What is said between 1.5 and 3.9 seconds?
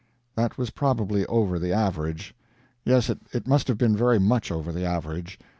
the average. Yes, it must have